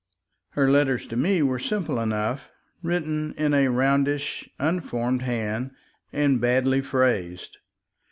[0.53, 2.49] Her letters to me were simple enough,
[2.81, 5.73] written in a roundish, unformed hand
[6.11, 7.59] and badly phrased.